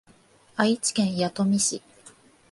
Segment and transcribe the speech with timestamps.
[0.55, 1.83] 愛知県弥富市